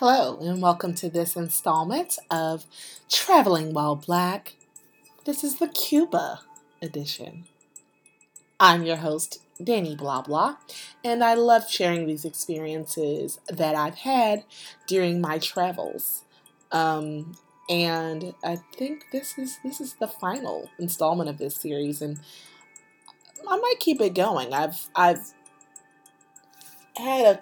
Hello, 0.00 0.38
and 0.40 0.62
welcome 0.62 0.94
to 0.94 1.10
this 1.10 1.34
installment 1.34 2.20
of 2.30 2.66
Traveling 3.10 3.72
While 3.72 3.96
Black. 3.96 4.54
This 5.24 5.42
is 5.42 5.56
the 5.56 5.66
Cuba 5.66 6.42
edition. 6.80 7.46
I'm 8.60 8.84
your 8.84 8.98
host, 8.98 9.42
Danny 9.60 9.96
Blah 9.96 10.22
Blah, 10.22 10.58
and 11.02 11.24
I 11.24 11.34
love 11.34 11.68
sharing 11.68 12.06
these 12.06 12.24
experiences 12.24 13.40
that 13.48 13.74
I've 13.74 13.96
had 13.96 14.44
during 14.86 15.20
my 15.20 15.40
travels. 15.40 16.22
Um, 16.70 17.36
and 17.68 18.34
I 18.44 18.60
think 18.76 19.06
this 19.10 19.36
is 19.36 19.58
this 19.64 19.80
is 19.80 19.94
the 19.94 20.06
final 20.06 20.70
installment 20.78 21.28
of 21.28 21.38
this 21.38 21.56
series, 21.56 22.02
and 22.02 22.20
I 23.48 23.56
might 23.56 23.80
keep 23.80 24.00
it 24.00 24.14
going. 24.14 24.54
I've 24.54 24.90
I've 24.94 25.32
had 26.96 27.26
a 27.26 27.40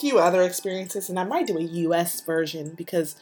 few 0.00 0.18
other 0.18 0.42
experiences, 0.42 1.08
and 1.08 1.18
I 1.18 1.24
might 1.24 1.46
do 1.46 1.58
a 1.58 1.62
US 1.62 2.20
version 2.20 2.74
because 2.76 3.16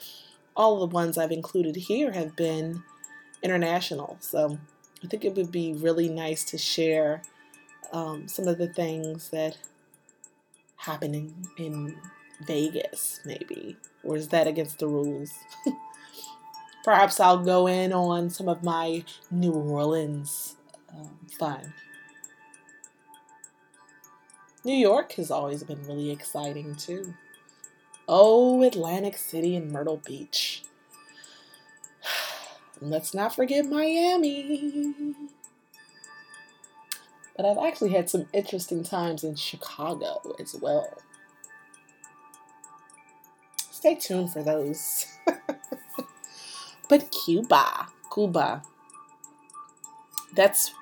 all 0.56 0.80
the 0.80 0.86
ones 0.86 1.18
I've 1.18 1.32
included 1.32 1.76
here 1.76 2.12
have 2.12 2.34
been 2.36 2.82
international. 3.42 4.16
So 4.20 4.58
I 5.04 5.06
think 5.06 5.24
it 5.24 5.34
would 5.36 5.52
be 5.52 5.74
really 5.74 6.08
nice 6.08 6.44
to 6.44 6.58
share 6.58 7.22
um, 7.92 8.28
some 8.28 8.48
of 8.48 8.58
the 8.58 8.68
things 8.68 9.30
that 9.30 9.58
happen 10.76 11.14
in, 11.14 11.34
in 11.58 11.98
Vegas, 12.46 13.20
maybe. 13.24 13.76
Or 14.02 14.16
is 14.16 14.28
that 14.28 14.46
against 14.46 14.78
the 14.78 14.86
rules? 14.86 15.32
Perhaps 16.84 17.20
I'll 17.20 17.44
go 17.44 17.66
in 17.66 17.92
on 17.92 18.30
some 18.30 18.48
of 18.48 18.62
my 18.62 19.04
New 19.30 19.52
Orleans 19.52 20.56
um, 20.94 21.18
fun. 21.38 21.74
New 24.66 24.74
York 24.74 25.12
has 25.12 25.30
always 25.30 25.62
been 25.62 25.86
really 25.86 26.10
exciting 26.10 26.74
too. 26.74 27.14
Oh, 28.08 28.64
Atlantic 28.64 29.16
City 29.16 29.54
and 29.54 29.70
Myrtle 29.70 30.02
Beach. 30.04 30.64
Let's 32.80 33.14
not 33.14 33.36
forget 33.36 33.66
Miami. 33.66 35.14
But 37.36 37.46
I've 37.46 37.64
actually 37.64 37.90
had 37.90 38.10
some 38.10 38.26
interesting 38.32 38.82
times 38.82 39.22
in 39.22 39.36
Chicago 39.36 40.34
as 40.40 40.56
well. 40.60 40.98
Stay 43.70 43.94
tuned 43.94 44.32
for 44.32 44.42
those. 44.42 45.06
but 46.88 47.12
Cuba, 47.12 47.86
Cuba. 48.12 48.62
That's 50.34 50.74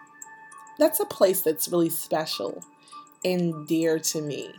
that's 0.78 1.00
a 1.00 1.04
place 1.04 1.42
that's 1.42 1.68
really 1.68 1.90
special 1.90 2.64
and 3.24 3.66
dear 3.66 3.98
to 3.98 4.20
me. 4.20 4.50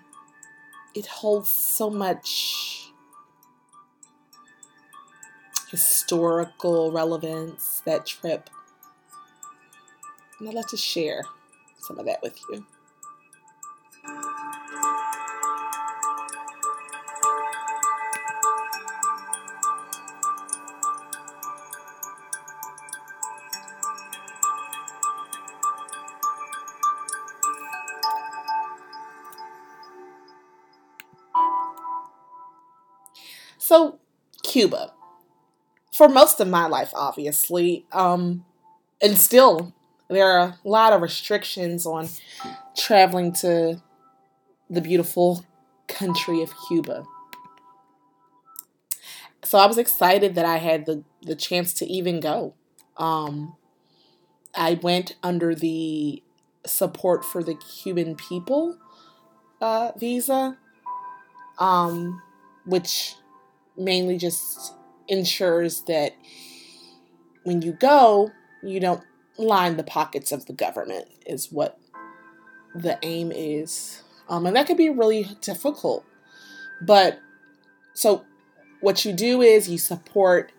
It 0.93 1.05
holds 1.05 1.49
so 1.49 1.89
much 1.89 2.91
historical 5.69 6.91
relevance, 6.91 7.81
that 7.85 8.05
trip. 8.05 8.49
And 10.39 10.47
I'd 10.47 10.55
like 10.55 10.67
to 10.67 10.77
share 10.77 11.23
some 11.79 11.99
of 11.99 12.05
that 12.05 12.21
with 12.21 12.39
you. 12.49 12.65
So, 33.65 33.97
Cuba. 34.43 34.93
For 35.91 36.07
most 36.07 36.39
of 36.39 36.47
my 36.47 36.67
life, 36.67 36.91
obviously, 36.93 37.87
um, 37.91 38.45
and 39.01 39.17
still, 39.17 39.73
there 40.07 40.27
are 40.27 40.39
a 40.63 40.69
lot 40.69 40.93
of 40.93 41.01
restrictions 41.01 41.87
on 41.87 42.07
traveling 42.77 43.33
to 43.41 43.81
the 44.69 44.81
beautiful 44.81 45.43
country 45.87 46.43
of 46.43 46.53
Cuba. 46.67 47.05
So 49.43 49.57
I 49.57 49.65
was 49.65 49.79
excited 49.79 50.35
that 50.35 50.45
I 50.45 50.57
had 50.57 50.85
the, 50.85 51.03
the 51.23 51.35
chance 51.35 51.73
to 51.75 51.87
even 51.87 52.19
go. 52.19 52.53
Um, 52.97 53.55
I 54.53 54.75
went 54.75 55.15
under 55.23 55.55
the 55.55 56.21
support 56.67 57.25
for 57.25 57.41
the 57.41 57.55
Cuban 57.55 58.15
people 58.15 58.77
uh, 59.59 59.91
visa, 59.97 60.55
um, 61.57 62.21
which 62.67 63.15
mainly 63.77 64.17
just 64.17 64.73
ensures 65.07 65.81
that 65.83 66.13
when 67.43 67.61
you 67.61 67.73
go, 67.73 68.31
you 68.63 68.79
don't 68.79 69.03
line 69.37 69.77
the 69.77 69.83
pockets 69.83 70.31
of 70.31 70.45
the 70.45 70.53
government, 70.53 71.07
is 71.25 71.51
what 71.51 71.77
the 72.73 72.97
aim 73.03 73.31
is. 73.31 74.01
Um, 74.27 74.45
and 74.45 74.55
that 74.55 74.67
could 74.67 74.77
be 74.77 74.89
really 74.89 75.27
difficult. 75.41 76.03
But 76.81 77.19
so, 77.93 78.25
what 78.81 79.05
you 79.05 79.13
do 79.13 79.41
is 79.41 79.69
you 79.69 79.77
support 79.77 80.51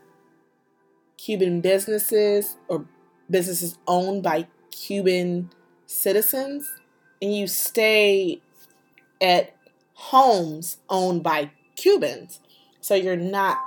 Cuban 1.17 1.61
businesses 1.61 2.57
or 2.69 2.87
businesses 3.31 3.79
owned 3.87 4.23
by 4.23 4.47
Cuban 4.71 5.51
citizens, 5.87 6.71
and 7.21 7.35
you 7.35 7.47
stay 7.47 8.41
at 9.21 9.55
homes 9.95 10.79
owned 10.89 11.23
by 11.23 11.51
Cubans. 11.77 12.41
So 12.87 12.95
you're 12.95 13.17
not, 13.17 13.59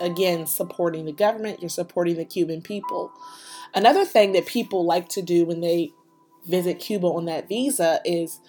again, 0.00 0.44
supporting 0.44 1.04
the 1.04 1.12
government, 1.12 1.60
you're 1.60 1.68
supporting 1.68 2.16
the 2.16 2.24
Cuban 2.24 2.62
people. 2.62 3.12
Another 3.76 4.04
thing 4.04 4.32
that 4.32 4.46
people 4.46 4.84
like 4.84 5.08
to 5.10 5.22
do 5.22 5.44
when 5.44 5.60
they 5.60 5.92
visit 6.48 6.80
Cuba 6.80 7.06
on 7.06 7.26
that 7.26 7.48
visa 7.48 8.00
is 8.04 8.40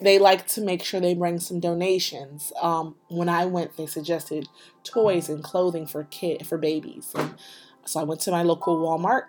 they 0.00 0.18
like 0.18 0.46
to 0.46 0.62
make 0.62 0.82
sure 0.82 1.00
they 1.00 1.12
bring 1.12 1.38
some 1.38 1.60
donations. 1.60 2.50
Um, 2.62 2.94
when 3.08 3.28
I 3.28 3.44
went, 3.44 3.76
they 3.76 3.84
suggested 3.84 4.48
toys 4.84 5.28
and 5.28 5.44
clothing 5.44 5.86
for 5.86 6.04
kid 6.04 6.46
for 6.46 6.56
babies, 6.56 7.12
and 7.14 7.34
so 7.84 8.00
I 8.00 8.04
went 8.04 8.22
to 8.22 8.30
my 8.30 8.42
local 8.42 8.78
Walmart 8.78 9.24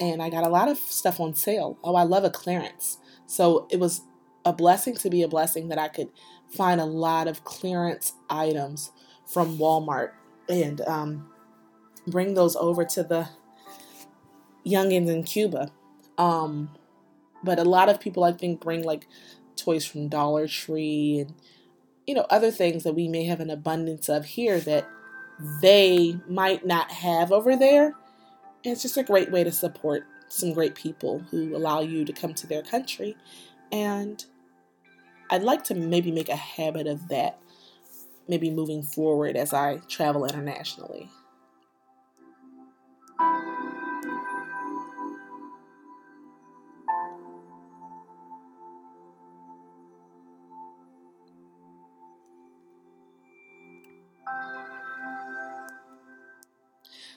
and 0.00 0.20
I 0.20 0.28
got 0.28 0.44
a 0.44 0.48
lot 0.48 0.68
of 0.68 0.78
stuff 0.78 1.20
on 1.20 1.34
sale. 1.34 1.78
Oh, 1.84 1.94
I 1.94 2.02
love 2.02 2.24
a 2.24 2.30
clearance, 2.30 2.98
so 3.26 3.68
it 3.70 3.78
was 3.78 4.00
a 4.44 4.52
blessing 4.52 4.96
to 4.96 5.08
be 5.08 5.22
a 5.22 5.28
blessing 5.28 5.68
that 5.68 5.78
I 5.78 5.86
could 5.86 6.08
find 6.48 6.80
a 6.80 6.84
lot 6.84 7.28
of 7.28 7.44
clearance 7.44 8.14
items 8.28 8.90
from 9.28 9.58
Walmart 9.58 10.12
and 10.48 10.80
um, 10.82 11.28
bring 12.06 12.34
those 12.34 12.56
over 12.56 12.84
to 12.84 13.02
the 13.02 13.28
youngins 14.66 15.08
in 15.08 15.22
Cuba. 15.22 15.70
Um, 16.16 16.70
but 17.44 17.58
a 17.58 17.64
lot 17.64 17.88
of 17.88 18.00
people, 18.00 18.24
I 18.24 18.32
think, 18.32 18.60
bring 18.60 18.82
like 18.82 19.06
toys 19.56 19.84
from 19.84 20.08
Dollar 20.08 20.48
Tree 20.48 21.18
and 21.20 21.34
you 22.06 22.14
know 22.14 22.26
other 22.30 22.50
things 22.50 22.84
that 22.84 22.94
we 22.94 23.08
may 23.08 23.24
have 23.24 23.40
an 23.40 23.50
abundance 23.50 24.08
of 24.08 24.24
here 24.24 24.60
that 24.60 24.88
they 25.60 26.18
might 26.28 26.66
not 26.66 26.90
have 26.90 27.30
over 27.30 27.56
there. 27.56 27.94
And 28.64 28.72
it's 28.72 28.82
just 28.82 28.96
a 28.96 29.04
great 29.04 29.30
way 29.30 29.44
to 29.44 29.52
support 29.52 30.04
some 30.28 30.52
great 30.52 30.74
people 30.74 31.20
who 31.30 31.56
allow 31.56 31.80
you 31.80 32.04
to 32.04 32.12
come 32.12 32.34
to 32.34 32.46
their 32.46 32.62
country. 32.62 33.16
And 33.70 34.24
I'd 35.30 35.42
like 35.42 35.64
to 35.64 35.74
maybe 35.74 36.10
make 36.10 36.28
a 36.28 36.36
habit 36.36 36.86
of 36.86 37.08
that 37.08 37.38
maybe 38.28 38.50
moving 38.50 38.82
forward 38.82 39.36
as 39.36 39.52
I 39.52 39.78
travel 39.88 40.24
internationally. 40.26 41.08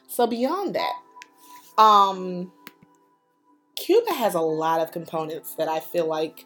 So 0.08 0.28
beyond 0.28 0.76
that, 0.76 1.82
um, 1.82 2.52
Cuba 3.76 4.14
has 4.14 4.36
a 4.36 4.42
lot 4.42 4.82
of 4.82 4.92
components 4.92 5.56
that 5.56 5.68
I 5.68 5.80
feel 5.80 6.06
like 6.06 6.46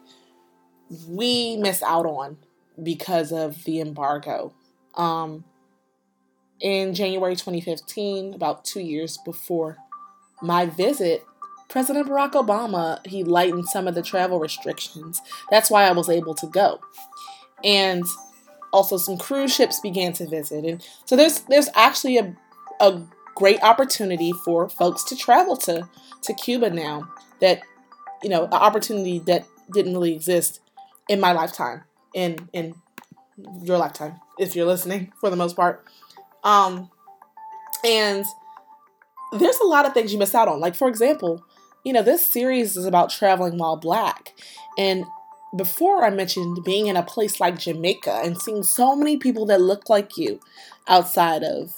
we 1.08 1.56
miss 1.56 1.82
out 1.82 2.06
on 2.06 2.38
because 2.82 3.32
of 3.32 3.64
the 3.64 3.80
embargo. 3.80 4.52
Um, 4.94 5.44
in 6.60 6.94
January 6.94 7.36
2015, 7.36 8.34
about 8.34 8.64
two 8.64 8.80
years 8.80 9.18
before 9.18 9.76
my 10.42 10.66
visit, 10.66 11.24
President 11.68 12.08
Barack 12.08 12.32
Obama 12.32 13.04
he 13.06 13.24
lightened 13.24 13.68
some 13.68 13.88
of 13.88 13.94
the 13.94 14.02
travel 14.02 14.38
restrictions. 14.38 15.20
That's 15.50 15.70
why 15.70 15.84
I 15.84 15.92
was 15.92 16.08
able 16.08 16.34
to 16.36 16.46
go, 16.46 16.80
and 17.64 18.04
also 18.72 18.96
some 18.96 19.18
cruise 19.18 19.54
ships 19.54 19.80
began 19.80 20.12
to 20.14 20.28
visit, 20.28 20.64
and 20.64 20.86
so 21.04 21.16
there's 21.16 21.40
there's 21.40 21.68
actually 21.74 22.18
a 22.18 22.36
a 22.80 23.02
great 23.34 23.62
opportunity 23.62 24.32
for 24.44 24.68
folks 24.68 25.02
to 25.04 25.16
travel 25.16 25.56
to 25.58 25.88
to 26.22 26.34
Cuba 26.34 26.70
now. 26.70 27.08
That 27.40 27.62
you 28.22 28.30
know, 28.30 28.44
an 28.44 28.52
opportunity 28.52 29.18
that 29.20 29.44
didn't 29.72 29.92
really 29.92 30.14
exist 30.14 30.60
in 31.08 31.20
my 31.20 31.32
lifetime 31.32 31.82
in 32.16 32.48
in 32.52 32.74
your 33.62 33.76
lifetime 33.76 34.18
if 34.38 34.56
you're 34.56 34.66
listening 34.66 35.12
for 35.20 35.30
the 35.30 35.36
most 35.36 35.54
part. 35.54 35.84
Um, 36.42 36.90
and 37.84 38.24
there's 39.32 39.58
a 39.58 39.66
lot 39.66 39.86
of 39.86 39.92
things 39.92 40.12
you 40.12 40.18
miss 40.18 40.34
out 40.34 40.48
on. 40.48 40.58
Like, 40.58 40.74
for 40.74 40.88
example, 40.88 41.44
you 41.84 41.92
know, 41.92 42.02
this 42.02 42.26
series 42.26 42.76
is 42.76 42.86
about 42.86 43.10
traveling 43.10 43.58
while 43.58 43.76
black. 43.76 44.32
And 44.78 45.04
before 45.54 46.04
I 46.04 46.10
mentioned 46.10 46.64
being 46.64 46.86
in 46.86 46.96
a 46.96 47.02
place 47.02 47.38
like 47.38 47.58
Jamaica 47.58 48.22
and 48.24 48.40
seeing 48.40 48.62
so 48.62 48.96
many 48.96 49.18
people 49.18 49.46
that 49.46 49.60
look 49.60 49.88
like 49.88 50.16
you 50.16 50.40
outside 50.88 51.42
of 51.42 51.74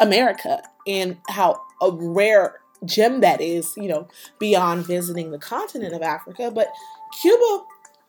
America 0.00 0.62
and 0.86 1.18
how 1.28 1.60
a 1.80 1.90
rare 1.90 2.60
gem 2.84 3.20
that 3.20 3.40
is, 3.40 3.74
you 3.76 3.88
know, 3.88 4.08
beyond 4.38 4.86
visiting 4.86 5.30
the 5.30 5.38
continent 5.38 5.94
of 5.94 6.02
Africa. 6.02 6.50
But 6.50 6.68
Cuba 7.20 7.64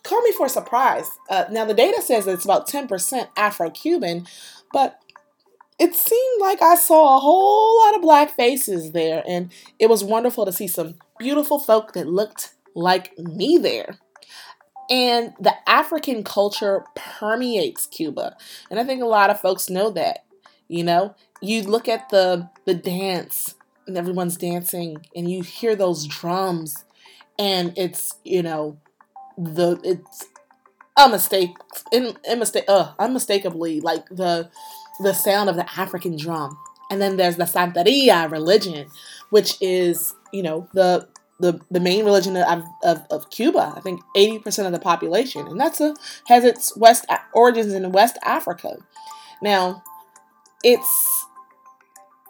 caught 0.05 0.23
me 0.23 0.31
for 0.31 0.45
a 0.45 0.49
surprise. 0.49 1.09
Uh, 1.29 1.45
now, 1.51 1.65
the 1.65 1.73
data 1.73 2.01
says 2.01 2.27
it's 2.27 2.45
about 2.45 2.67
10% 2.67 3.27
Afro 3.35 3.69
Cuban, 3.69 4.25
but 4.71 4.99
it 5.77 5.93
seemed 5.95 6.41
like 6.41 6.61
I 6.61 6.75
saw 6.75 7.17
a 7.17 7.19
whole 7.19 7.83
lot 7.83 7.95
of 7.95 8.01
black 8.01 8.31
faces 8.31 8.93
there, 8.93 9.23
and 9.27 9.51
it 9.79 9.89
was 9.89 10.03
wonderful 10.03 10.45
to 10.45 10.53
see 10.53 10.67
some 10.67 10.95
beautiful 11.19 11.59
folk 11.59 11.93
that 11.93 12.07
looked 12.07 12.53
like 12.73 13.17
me 13.17 13.57
there. 13.57 13.97
And 14.89 15.33
the 15.39 15.53
African 15.67 16.23
culture 16.23 16.85
permeates 16.95 17.87
Cuba. 17.87 18.37
And 18.69 18.79
I 18.79 18.83
think 18.83 19.01
a 19.01 19.07
lot 19.07 19.29
of 19.29 19.41
folks 19.41 19.69
know 19.69 19.89
that. 19.91 20.25
You 20.67 20.83
know, 20.83 21.15
you 21.41 21.63
look 21.63 21.87
at 21.87 22.09
the 22.09 22.49
the 22.65 22.75
dance 22.75 23.55
and 23.87 23.97
everyone's 23.97 24.37
dancing 24.37 25.05
and 25.15 25.29
you 25.29 25.43
hear 25.43 25.75
those 25.75 26.07
drums 26.07 26.85
and 27.37 27.73
it's, 27.77 28.15
you 28.23 28.41
know, 28.41 28.77
the 29.37 29.79
it's 29.83 30.27
a 30.97 31.09
mistake 31.09 31.51
in, 31.91 32.15
in 32.27 32.39
mistake 32.39 32.63
uh 32.67 32.93
unmistakably 32.99 33.81
like 33.81 34.07
the 34.09 34.49
the 34.99 35.13
sound 35.13 35.49
of 35.49 35.55
the 35.55 35.69
African 35.79 36.17
drum. 36.17 36.57
And 36.91 37.01
then 37.01 37.17
there's 37.17 37.37
the 37.37 37.45
Santeria 37.45 38.29
religion, 38.31 38.87
which 39.29 39.55
is, 39.61 40.13
you 40.31 40.43
know, 40.43 40.69
the 40.73 41.07
the, 41.37 41.59
the 41.69 41.81
main 41.81 42.05
religion 42.05 42.37
of, 42.37 42.63
of, 42.81 43.05
of 43.09 43.29
Cuba. 43.29 43.73
I 43.75 43.81
think 43.81 43.99
80% 44.15 44.67
of 44.67 44.71
the 44.71 44.79
population. 44.79 45.45
And 45.47 45.59
that's 45.59 45.81
a 45.81 45.93
has 46.27 46.45
its 46.45 46.77
west 46.77 47.05
origins 47.33 47.73
in 47.73 47.91
West 47.91 48.17
Africa. 48.23 48.77
Now, 49.41 49.83
it's 50.63 51.25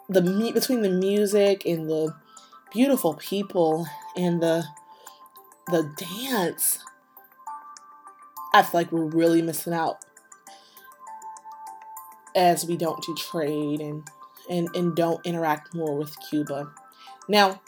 the 0.08 0.22
meet 0.22 0.54
between 0.54 0.82
the 0.82 0.90
music 0.90 1.64
and 1.64 1.88
the 1.88 2.16
beautiful 2.72 3.14
people 3.14 3.86
and 4.16 4.42
the 4.42 4.64
the 5.68 5.92
dance. 5.96 6.80
I 8.56 8.62
feel 8.62 8.80
like 8.80 8.92
we're 8.92 9.04
really 9.04 9.42
missing 9.42 9.74
out 9.74 9.98
as 12.34 12.64
we 12.66 12.76
don't 12.76 13.02
do 13.02 13.14
trade 13.14 13.80
and, 13.80 14.08
and, 14.48 14.68
and 14.74 14.96
don't 14.96 15.24
interact 15.26 15.74
more 15.74 15.96
with 15.96 16.16
Cuba. 16.30 16.70
Now, 17.28 17.60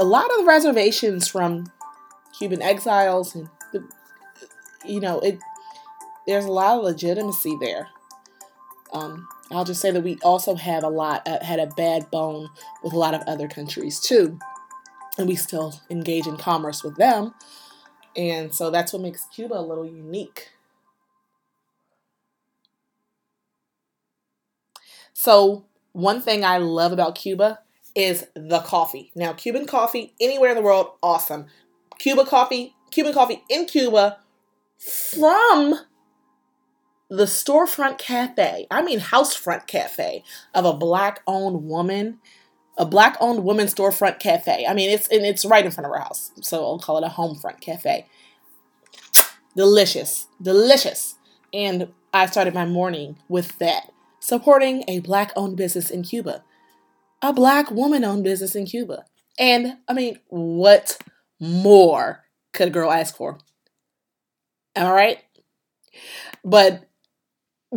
a 0.00 0.04
lot 0.04 0.30
of 0.32 0.38
the 0.38 0.44
reservations 0.44 1.28
from 1.28 1.70
Cuban 2.36 2.62
exiles 2.62 3.34
and 3.34 3.48
the, 3.72 3.84
you 4.84 4.98
know 4.98 5.20
it 5.20 5.38
there's 6.26 6.46
a 6.46 6.50
lot 6.52 6.78
of 6.78 6.84
legitimacy 6.84 7.56
there. 7.60 7.88
Um, 8.92 9.28
I'll 9.50 9.64
just 9.64 9.80
say 9.80 9.90
that 9.90 10.02
we 10.02 10.18
also 10.22 10.54
have 10.54 10.84
a 10.84 10.88
lot 10.88 11.28
uh, 11.28 11.44
had 11.44 11.60
a 11.60 11.66
bad 11.66 12.10
bone 12.10 12.48
with 12.82 12.94
a 12.94 12.98
lot 12.98 13.14
of 13.14 13.22
other 13.26 13.46
countries 13.46 14.00
too, 14.00 14.38
and 15.18 15.28
we 15.28 15.36
still 15.36 15.80
engage 15.90 16.26
in 16.26 16.36
commerce 16.36 16.82
with 16.82 16.96
them, 16.96 17.34
and 18.16 18.54
so 18.54 18.70
that's 18.70 18.92
what 18.92 19.02
makes 19.02 19.24
Cuba 19.26 19.54
a 19.54 19.62
little 19.62 19.86
unique. 19.86 20.50
So, 25.12 25.66
one 25.92 26.22
thing 26.22 26.44
I 26.44 26.58
love 26.58 26.92
about 26.92 27.14
Cuba 27.14 27.58
is 27.94 28.26
the 28.34 28.60
coffee. 28.60 29.10
Now, 29.14 29.32
Cuban 29.32 29.66
coffee 29.66 30.14
anywhere 30.20 30.50
in 30.50 30.56
the 30.56 30.62
world, 30.62 30.92
awesome. 31.02 31.46
Cuba 31.98 32.24
coffee, 32.24 32.74
Cuban 32.90 33.12
coffee 33.12 33.42
in 33.50 33.66
Cuba 33.66 34.18
from 34.78 35.74
the 37.10 37.24
storefront 37.24 37.98
cafe. 37.98 38.66
I 38.70 38.82
mean, 38.82 39.00
housefront 39.00 39.66
cafe 39.66 40.24
of 40.54 40.64
a 40.64 40.72
black 40.72 41.20
owned 41.26 41.64
woman, 41.64 42.20
a 42.76 42.86
black 42.86 43.16
owned 43.20 43.44
woman 43.44 43.66
storefront 43.66 44.18
cafe. 44.20 44.66
I 44.66 44.74
mean, 44.74 44.90
it's 44.90 45.08
and 45.08 45.24
it's 45.24 45.44
right 45.44 45.64
in 45.64 45.70
front 45.70 45.86
of 45.86 45.92
our 45.92 46.00
house, 46.00 46.30
so 46.40 46.64
I'll 46.64 46.78
call 46.78 46.98
it 46.98 47.04
a 47.04 47.08
home 47.08 47.36
front 47.36 47.60
cafe. 47.60 48.06
Delicious, 49.56 50.26
delicious, 50.40 51.16
and 51.52 51.92
I 52.12 52.26
started 52.26 52.54
my 52.54 52.66
morning 52.66 53.16
with 53.28 53.58
that 53.58 53.90
supporting 54.20 54.84
a 54.86 55.00
black 55.00 55.32
owned 55.34 55.56
business 55.56 55.90
in 55.90 56.02
Cuba, 56.02 56.44
a 57.22 57.32
black 57.32 57.70
woman 57.70 58.04
owned 58.04 58.22
business 58.24 58.54
in 58.54 58.66
Cuba. 58.66 59.04
And 59.38 59.78
I 59.88 59.94
mean, 59.94 60.18
what 60.28 60.98
more 61.40 62.24
could 62.52 62.68
a 62.68 62.70
girl 62.70 62.92
ask 62.92 63.16
for? 63.16 63.38
All 64.76 64.92
right. 64.92 65.18
But 66.44 66.89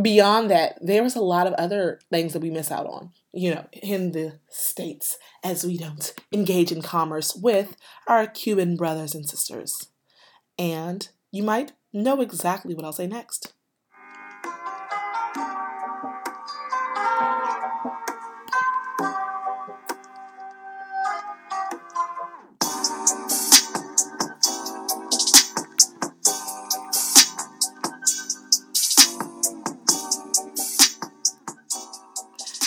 beyond 0.02 0.50
that, 0.50 0.78
there 0.82 1.04
was 1.04 1.16
a 1.16 1.22
lot 1.22 1.48
of 1.48 1.54
other 1.54 2.00
things 2.10 2.34
that 2.34 2.42
we 2.42 2.50
miss 2.50 2.72
out 2.72 2.88
on, 2.88 3.12
you 3.32 3.54
know, 3.54 3.66
in 3.72 4.12
the 4.12 4.40
States 4.50 5.18
as 5.44 5.64
we 5.64 5.78
don't 5.78 6.14
engage 6.32 6.72
in 6.72 6.82
commerce 6.82 7.36
with 7.36 7.76
our 8.08 8.28
Cuban 8.28 8.76
brothers 8.76 9.14
and 9.14 9.28
sisters. 9.30 9.90
And 10.58 11.08
you 11.32 11.44
might 11.44 11.74
know 11.92 12.22
exactly 12.22 12.74
what 12.74 12.86
I'll 12.86 12.94
say 12.94 13.08
next. 13.08 13.54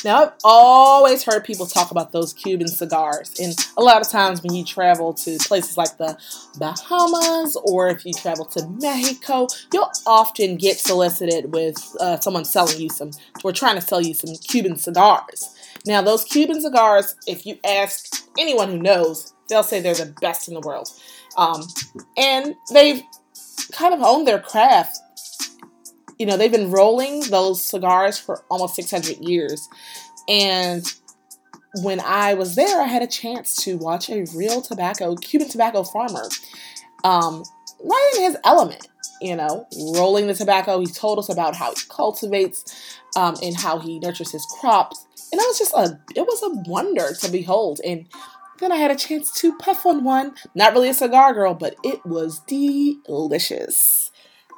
Now, 0.06 0.22
I've 0.22 0.32
always 0.44 1.24
heard 1.24 1.42
people 1.42 1.66
talk 1.66 1.90
about 1.90 2.12
those 2.12 2.32
Cuban 2.32 2.68
cigars, 2.68 3.34
and 3.40 3.56
a 3.76 3.82
lot 3.82 4.00
of 4.00 4.08
times 4.08 4.40
when 4.40 4.54
you 4.54 4.64
travel 4.64 5.12
to 5.14 5.36
places 5.38 5.76
like 5.76 5.98
the 5.98 6.16
Bahamas 6.60 7.56
or 7.64 7.88
if 7.88 8.06
you 8.06 8.12
travel 8.12 8.44
to 8.44 8.68
Mexico, 8.68 9.48
you'll 9.72 9.90
often 10.06 10.58
get 10.58 10.78
solicited 10.78 11.52
with 11.52 11.76
uh, 11.98 12.20
someone 12.20 12.44
selling 12.44 12.80
you 12.80 12.88
some, 12.88 13.10
or 13.42 13.50
trying 13.50 13.74
to 13.74 13.80
sell 13.80 14.00
you 14.00 14.14
some 14.14 14.32
Cuban 14.36 14.76
cigars. 14.76 15.52
Now, 15.84 16.02
those 16.02 16.22
Cuban 16.22 16.60
cigars, 16.60 17.16
if 17.26 17.44
you 17.44 17.58
ask 17.64 18.28
anyone 18.38 18.70
who 18.70 18.78
knows, 18.78 19.34
they'll 19.48 19.64
say 19.64 19.80
they're 19.80 19.94
the 19.94 20.14
best 20.20 20.46
in 20.46 20.54
the 20.54 20.60
world. 20.60 20.88
Um, 21.36 21.66
and 22.16 22.54
they've 22.72 23.02
kind 23.72 23.92
of 23.92 24.00
owned 24.02 24.28
their 24.28 24.38
craft 24.38 25.00
you 26.18 26.26
know, 26.26 26.36
they've 26.36 26.52
been 26.52 26.70
rolling 26.70 27.20
those 27.30 27.62
cigars 27.62 28.18
for 28.18 28.42
almost 28.50 28.74
600 28.76 29.18
years. 29.18 29.68
And 30.28 30.84
when 31.82 32.00
I 32.00 32.34
was 32.34 32.54
there, 32.54 32.80
I 32.80 32.86
had 32.86 33.02
a 33.02 33.06
chance 33.06 33.56
to 33.64 33.76
watch 33.76 34.08
a 34.08 34.24
real 34.34 34.62
tobacco, 34.62 35.14
Cuban 35.16 35.48
tobacco 35.48 35.82
farmer, 35.82 36.28
um, 37.04 37.44
right 37.82 38.12
in 38.16 38.22
his 38.22 38.36
element, 38.44 38.88
you 39.20 39.36
know, 39.36 39.66
rolling 39.94 40.26
the 40.26 40.34
tobacco. 40.34 40.80
He 40.80 40.86
told 40.86 41.18
us 41.18 41.28
about 41.28 41.54
how 41.54 41.70
he 41.70 41.80
cultivates 41.88 42.98
um, 43.16 43.36
and 43.42 43.56
how 43.56 43.78
he 43.78 43.98
nurtures 43.98 44.32
his 44.32 44.46
crops. 44.58 45.06
And 45.32 45.40
it 45.40 45.46
was 45.46 45.58
just 45.58 45.74
a, 45.74 46.00
it 46.14 46.22
was 46.22 46.42
a 46.42 46.70
wonder 46.70 47.12
to 47.20 47.30
behold. 47.30 47.80
And 47.84 48.06
then 48.58 48.72
I 48.72 48.76
had 48.76 48.90
a 48.90 48.96
chance 48.96 49.32
to 49.40 49.56
puff 49.56 49.84
on 49.84 50.02
one. 50.04 50.34
Not 50.54 50.72
really 50.72 50.88
a 50.88 50.94
cigar 50.94 51.34
girl, 51.34 51.54
but 51.54 51.76
it 51.84 52.04
was 52.06 52.40
delicious. 52.40 54.10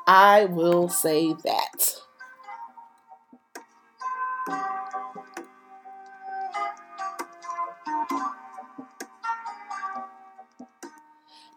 I 0.06 0.44
will 0.44 0.88
say 0.88 1.34
that. 1.44 2.00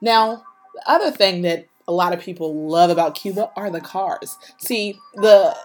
Now, 0.01 0.43
the 0.74 0.84
other 0.86 1.12
thing 1.12 1.41
that 1.43 1.67
a 1.88 1.91
lot 1.91 2.13
of 2.13 2.20
people 2.20 2.67
love 2.67 2.89
about 2.89 3.15
Cuba 3.15 3.51
are 3.55 3.70
the 3.70 3.81
cars. 3.81 4.38
See, 4.60 4.98
the 5.15 5.55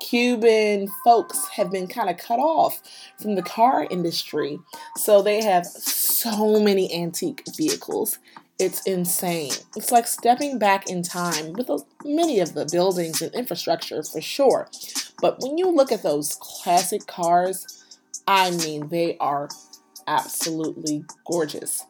Cuban 0.00 0.88
folks 1.04 1.48
have 1.48 1.70
been 1.70 1.86
kind 1.86 2.08
of 2.08 2.16
cut 2.16 2.38
off 2.38 2.80
from 3.20 3.34
the 3.34 3.42
car 3.42 3.86
industry. 3.90 4.58
So 4.96 5.22
they 5.22 5.42
have 5.42 5.66
so 5.66 6.60
many 6.60 6.94
antique 6.94 7.42
vehicles 7.56 8.18
it's 8.60 8.82
insane. 8.82 9.52
It's 9.74 9.90
like 9.90 10.06
stepping 10.06 10.58
back 10.58 10.90
in 10.90 11.02
time 11.02 11.54
with 11.54 11.70
many 12.04 12.40
of 12.40 12.52
the 12.52 12.68
buildings 12.70 13.22
and 13.22 13.34
infrastructure 13.34 14.02
for 14.02 14.20
sure. 14.20 14.68
But 15.22 15.40
when 15.40 15.56
you 15.56 15.70
look 15.70 15.90
at 15.90 16.02
those 16.02 16.36
classic 16.38 17.06
cars, 17.06 17.66
I 18.28 18.50
mean, 18.50 18.88
they 18.88 19.16
are 19.16 19.48
absolutely 20.06 21.04
gorgeous. 21.24 21.86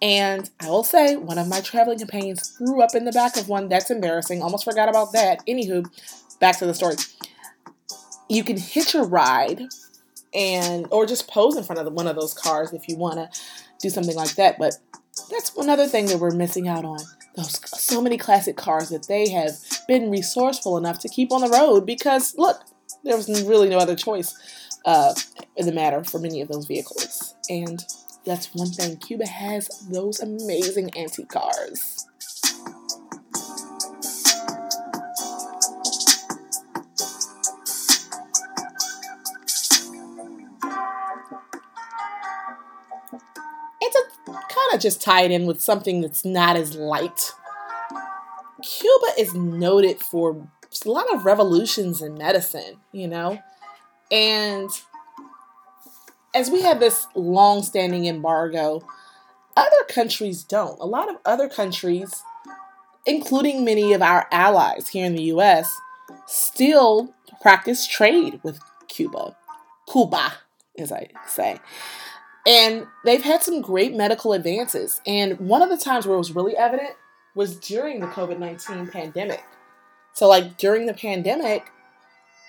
And 0.00 0.48
I 0.60 0.68
will 0.68 0.84
say, 0.84 1.16
one 1.16 1.38
of 1.38 1.48
my 1.48 1.60
traveling 1.60 1.98
companions 1.98 2.50
threw 2.50 2.82
up 2.82 2.94
in 2.94 3.04
the 3.04 3.12
back 3.12 3.36
of 3.36 3.48
one. 3.48 3.68
That's 3.68 3.90
embarrassing. 3.90 4.42
Almost 4.42 4.64
forgot 4.64 4.88
about 4.88 5.12
that. 5.12 5.44
Anywho, 5.46 5.86
back 6.38 6.58
to 6.58 6.66
the 6.66 6.74
story. 6.74 6.96
You 8.28 8.44
can 8.44 8.58
hitch 8.58 8.94
a 8.94 9.02
ride 9.02 9.62
and 10.34 10.86
or 10.90 11.06
just 11.06 11.28
pose 11.28 11.56
in 11.56 11.64
front 11.64 11.80
of 11.80 11.92
one 11.92 12.06
of 12.06 12.16
those 12.16 12.34
cars 12.34 12.72
if 12.72 12.88
you 12.88 12.96
want 12.96 13.16
to 13.16 13.40
do 13.80 13.90
something 13.90 14.14
like 14.16 14.34
that. 14.36 14.58
But 14.58 14.74
that's 15.30 15.56
another 15.56 15.86
thing 15.86 16.06
that 16.06 16.18
we're 16.18 16.30
missing 16.30 16.68
out 16.68 16.84
on. 16.84 16.98
Those 17.36 17.58
so 17.68 18.00
many 18.00 18.18
classic 18.18 18.56
cars 18.56 18.90
that 18.90 19.06
they 19.08 19.28
have 19.30 19.56
been 19.86 20.10
resourceful 20.10 20.76
enough 20.76 20.98
to 21.00 21.08
keep 21.08 21.32
on 21.32 21.40
the 21.40 21.48
road 21.48 21.86
because 21.86 22.34
look, 22.36 22.62
there 23.04 23.16
was 23.16 23.28
really 23.44 23.68
no 23.68 23.78
other 23.78 23.96
choice 23.96 24.34
uh, 24.84 25.14
in 25.56 25.66
the 25.66 25.72
matter 25.72 26.04
for 26.04 26.18
many 26.18 26.40
of 26.40 26.48
those 26.48 26.66
vehicles. 26.66 27.34
And 27.48 27.84
that's 28.28 28.54
one 28.54 28.68
thing. 28.68 28.96
Cuba 28.98 29.26
has 29.26 29.68
those 29.90 30.20
amazing 30.20 30.90
antique 30.96 31.30
cars. 31.30 32.06
It's 43.80 43.96
kind 44.26 44.74
of 44.74 44.80
just 44.80 45.00
tied 45.00 45.30
in 45.30 45.46
with 45.46 45.62
something 45.62 46.02
that's 46.02 46.24
not 46.24 46.56
as 46.56 46.74
light. 46.74 47.32
Cuba 48.62 49.06
is 49.18 49.32
noted 49.34 50.00
for 50.00 50.48
a 50.84 50.88
lot 50.88 51.12
of 51.14 51.24
revolutions 51.24 52.02
in 52.02 52.14
medicine, 52.14 52.76
you 52.92 53.08
know? 53.08 53.38
And 54.10 54.68
as 56.34 56.50
we 56.50 56.62
have 56.62 56.80
this 56.80 57.06
long 57.14 57.62
standing 57.62 58.06
embargo, 58.06 58.86
other 59.56 59.84
countries 59.88 60.44
don't. 60.44 60.78
A 60.80 60.86
lot 60.86 61.08
of 61.08 61.16
other 61.24 61.48
countries, 61.48 62.22
including 63.06 63.64
many 63.64 63.92
of 63.92 64.02
our 64.02 64.26
allies 64.30 64.88
here 64.88 65.06
in 65.06 65.14
the 65.14 65.24
US, 65.24 65.74
still 66.26 67.14
practice 67.40 67.86
trade 67.86 68.40
with 68.42 68.60
Cuba. 68.88 69.36
Cuba, 69.90 70.32
as 70.78 70.92
I 70.92 71.08
say. 71.26 71.58
And 72.46 72.86
they've 73.04 73.22
had 73.22 73.42
some 73.42 73.60
great 73.60 73.94
medical 73.94 74.32
advances. 74.32 75.00
And 75.06 75.38
one 75.38 75.62
of 75.62 75.70
the 75.70 75.76
times 75.76 76.06
where 76.06 76.14
it 76.14 76.18
was 76.18 76.34
really 76.34 76.56
evident 76.56 76.92
was 77.34 77.56
during 77.56 78.00
the 78.00 78.06
COVID 78.06 78.38
19 78.38 78.88
pandemic. 78.88 79.44
So, 80.14 80.28
like 80.28 80.56
during 80.56 80.86
the 80.86 80.94
pandemic, 80.94 81.70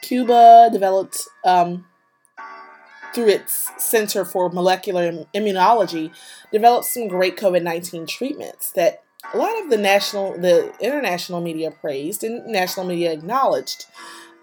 Cuba 0.02 0.70
developed 0.72 1.28
um, 1.46 1.86
through 3.14 3.30
its 3.30 3.72
Center 3.78 4.26
for 4.26 4.50
Molecular 4.50 5.26
Immunology, 5.34 6.12
developed 6.52 6.86
some 6.86 7.08
great 7.08 7.38
COVID 7.38 7.64
19 7.64 8.06
treatments 8.06 8.72
that 8.72 9.04
a 9.34 9.38
lot 9.38 9.62
of 9.62 9.70
the 9.70 9.78
national, 9.78 10.38
the 10.38 10.74
international 10.80 11.42
media 11.42 11.72
praised 11.72 12.24
and 12.24 12.46
national 12.48 12.86
media 12.86 13.12
acknowledged. 13.12 13.86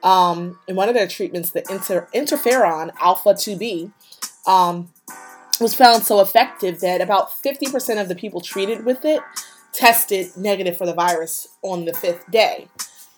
Um, 0.03 0.59
one 0.69 0.89
of 0.89 0.95
their 0.95 1.09
treatments, 1.09 1.51
the 1.51 1.65
inter- 1.71 2.09
interferon 2.15 2.91
alpha 3.01 3.31
2B 3.31 3.93
um, 4.47 4.91
was 5.61 5.75
found 5.75 6.05
so 6.05 6.21
effective 6.21 6.81
that 6.81 7.01
about 7.01 7.31
50% 7.31 8.01
of 8.01 8.09
the 8.09 8.15
people 8.15 8.41
treated 8.41 8.85
with 8.85 9.05
it 9.05 9.23
tested 9.73 10.35
negative 10.37 10.77
for 10.77 10.87
the 10.87 10.95
virus 10.95 11.49
on 11.63 11.85
the 11.85 11.93
fifth 11.93 12.31
day. 12.31 12.69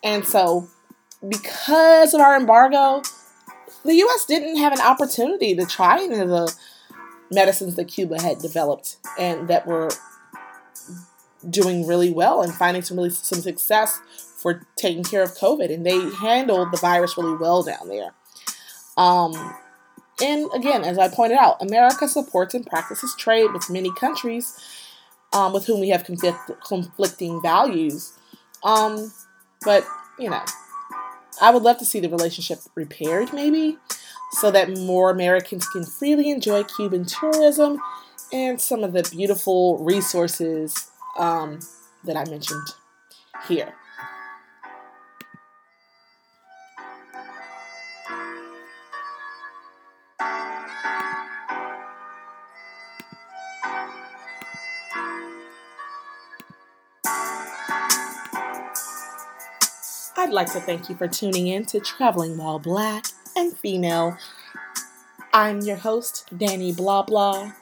And 0.03 0.27
so, 0.27 0.69
because 1.27 2.15
of 2.15 2.21
our 2.21 2.37
embargo, 2.37 3.03
the 3.85 3.95
US 3.95 4.25
didn't 4.25 4.57
have 4.57 4.73
an 4.73 4.81
opportunity 4.81 5.55
to 5.55 5.65
try 5.65 6.03
any 6.03 6.19
of 6.19 6.29
the 6.29 6.55
medicines 7.31 7.77
that 7.77 7.87
Cuba 7.87 8.21
had 8.21 8.39
developed 8.39 8.97
and 9.19 9.49
that 9.49 9.67
were 9.67 9.91
doing 11.49 11.87
really 11.87 12.11
well 12.11 12.43
and 12.43 12.53
finding 12.55 12.83
some 12.83 12.97
really 12.97 13.11
some 13.11 13.41
success 13.41 14.01
for 14.37 14.67
taking 14.77 15.05
care 15.05 15.23
of 15.23 15.33
COVID. 15.33 15.73
And 15.73 15.85
they 15.85 16.11
handled 16.17 16.73
the 16.73 16.79
virus 16.79 17.17
really 17.17 17.37
well 17.37 17.63
down 17.63 17.89
there. 17.89 18.15
Um, 18.97 19.55
and 20.21 20.49
again, 20.55 20.85
as 20.85 20.99
I 20.99 21.09
pointed 21.09 21.39
out, 21.39 21.63
America 21.63 22.09
supports 22.09 22.55
and 22.55 22.67
practices 22.67 23.15
trade 23.17 23.53
with 23.53 23.71
many 23.71 23.93
countries 23.95 24.59
um, 25.33 25.53
with 25.53 25.67
whom 25.67 25.81
we 25.81 25.91
have 25.91 26.05
conflict, 26.05 26.39
conflicting 26.67 27.41
values. 27.41 28.13
Um, 28.65 29.13
but, 29.65 29.87
you 30.19 30.31
know, 30.31 30.43
I 31.41 31.51
would 31.51 31.63
love 31.63 31.79
to 31.79 31.85
see 31.85 32.01
the 32.01 32.09
relationship 32.09 32.61
repaired, 32.75 33.33
maybe, 33.33 33.79
so 34.33 34.51
that 34.51 34.77
more 34.79 35.11
Americans 35.11 35.67
can 35.69 35.85
freely 35.85 36.31
enjoy 36.31 36.65
Cuban 36.65 37.05
tourism 37.05 37.79
and 38.33 38.61
some 38.61 38.85
of 38.85 38.93
the 38.93 39.09
beautiful 39.11 39.79
resources 39.79 40.91
um, 41.19 41.61
that 42.05 42.17
I 42.17 42.25
mentioned 42.25 42.67
here. 43.47 43.75
I'd 60.29 60.35
like 60.35 60.53
to 60.53 60.61
thank 60.61 60.91
you 60.91 60.95
for 60.95 61.09
tuning 61.09 61.47
in 61.47 61.65
to 61.65 61.81
Traveling 61.81 62.37
While 62.37 62.59
Black 62.59 63.07
and 63.35 63.57
Female. 63.57 64.19
I'm 65.33 65.63
your 65.63 65.79
host, 65.79 66.29
Danny 66.37 66.71
Blah 66.71 67.05
Blah, 67.05 67.53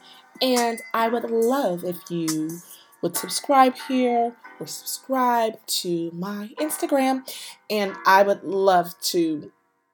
and 0.43 0.81
I 0.93 1.09
would 1.09 1.31
love 1.31 1.85
if 1.85 2.11
you 2.11 2.59
would 3.03 3.17
subscribe 3.17 3.77
here 3.87 4.35
or 4.59 4.67
subscribe 4.67 5.65
to 5.67 6.11
my 6.11 6.51
Instagram, 6.59 7.23
and 7.71 7.95
I 8.05 8.25
would 8.25 8.43
love 8.43 8.99
to 9.13 9.53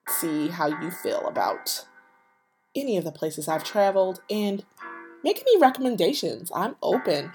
see 0.08 0.48
how 0.48 0.68
you 0.68 0.90
feel 0.90 1.26
about 1.26 1.84
any 2.74 2.96
of 2.96 3.04
the 3.04 3.12
places 3.12 3.48
I've 3.48 3.64
traveled 3.64 4.22
and 4.30 4.64
make 5.22 5.42
any 5.42 5.60
recommendations. 5.60 6.50
I'm 6.54 6.76
open. 6.82 7.32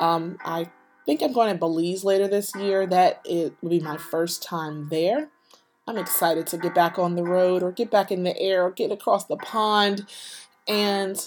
Um, 0.00 0.38
I 0.44 0.68
think 1.10 1.22
I'm 1.22 1.32
going 1.32 1.52
to 1.52 1.58
Belize 1.58 2.04
later 2.04 2.28
this 2.28 2.54
year. 2.54 2.86
That 2.86 3.20
it 3.24 3.54
will 3.60 3.70
be 3.70 3.80
my 3.80 3.96
first 3.96 4.44
time 4.44 4.88
there. 4.90 5.28
I'm 5.88 5.98
excited 5.98 6.46
to 6.48 6.58
get 6.58 6.72
back 6.72 7.00
on 7.00 7.16
the 7.16 7.24
road 7.24 7.64
or 7.64 7.72
get 7.72 7.90
back 7.90 8.12
in 8.12 8.22
the 8.22 8.38
air 8.38 8.62
or 8.62 8.70
get 8.70 8.92
across 8.92 9.24
the 9.24 9.36
pond. 9.36 10.06
And 10.68 11.20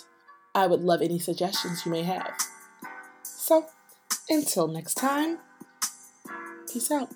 I 0.55 0.67
would 0.67 0.79
love 0.79 1.01
any 1.01 1.19
suggestions 1.19 1.85
you 1.85 1.91
may 1.91 2.03
have. 2.03 2.31
So, 3.23 3.65
until 4.29 4.69
next 4.69 4.93
time, 4.93 5.39
peace 6.71 6.89
out. 6.89 7.09